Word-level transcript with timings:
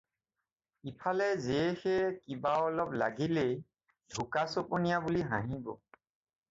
ইফালে 0.89 1.27
যেয়ে 1.45 1.67
সেয়ে 1.81 2.07
কিবা 2.25 2.53
অলপ 2.67 2.89
লাগিলেই 3.01 3.53
ঢোকা 4.13 4.43
চপনীয়া 4.53 4.97
বুলি 5.05 5.21
হাঁহিব। 5.29 5.65